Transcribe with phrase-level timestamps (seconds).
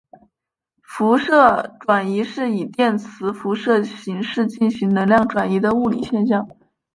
[0.81, 6.49] 辐射转移是以电磁辐射形式进行能量转移的物理现象。